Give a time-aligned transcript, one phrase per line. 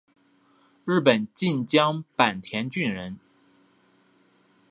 [0.83, 3.19] 日本近江坂田郡人。